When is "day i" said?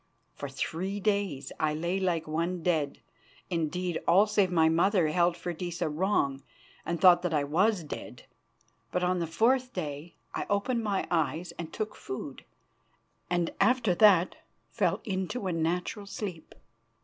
9.73-10.47